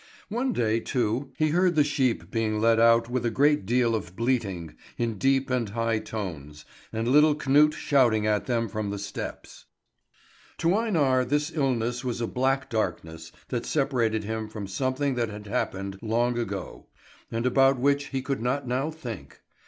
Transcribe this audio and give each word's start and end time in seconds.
One 0.29 0.51
day, 0.51 0.79
too, 0.79 1.31
he 1.37 1.49
heard 1.49 1.75
the 1.75 1.83
sheep 1.83 2.31
being 2.31 2.59
let 2.59 2.79
out 2.79 3.07
with 3.07 3.23
a 3.23 3.29
great 3.29 3.67
deal 3.67 3.93
of 3.93 4.15
bleating 4.15 4.73
in 4.97 5.19
deep 5.19 5.51
and 5.51 5.69
high 5.69 5.99
tones, 5.99 6.65
and 6.91 7.07
little 7.07 7.35
Knut 7.35 7.73
shouting 7.75 8.25
at 8.25 8.47
them 8.47 8.67
from 8.67 8.89
the 8.89 8.97
steps. 8.97 9.65
To 10.57 10.73
Einar 10.75 11.23
this 11.23 11.51
illness 11.53 12.03
was 12.03 12.19
a 12.19 12.25
black 12.25 12.67
darkness 12.67 13.31
that 13.49 13.63
separated 13.67 14.23
him 14.23 14.47
from 14.49 14.65
something 14.65 15.13
that 15.13 15.29
had 15.29 15.45
happened 15.45 15.99
long 16.01 16.35
ago, 16.35 16.87
and 17.31 17.45
about 17.45 17.77
which 17.77 18.05
he 18.07 18.23
could 18.23 18.41
not 18.41 18.67
now 18.67 18.89
think. 18.89 19.41